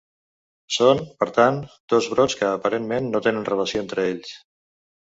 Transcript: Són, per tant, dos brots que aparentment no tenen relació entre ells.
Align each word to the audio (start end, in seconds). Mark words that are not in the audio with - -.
Són, 0.77 1.03
per 1.19 1.27
tant, 1.35 1.59
dos 1.95 2.09
brots 2.15 2.39
que 2.41 2.49
aparentment 2.55 3.13
no 3.13 3.25
tenen 3.29 3.49
relació 3.53 3.87
entre 3.89 4.09
ells. 4.11 4.39